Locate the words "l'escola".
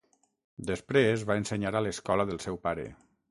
1.87-2.27